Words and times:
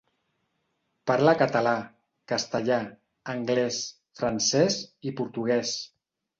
Parla 1.11 1.35
català, 1.41 1.73
castellà, 2.33 2.79
anglès, 3.35 3.81
francès 4.23 4.83
i 5.13 5.17
portuguès. 5.23 5.79